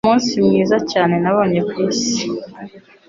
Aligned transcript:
Umunsi 0.05 0.33
mwiza 0.47 0.77
cyane 0.91 1.15
nabonye 1.23 1.59
kwisi! 1.69 2.21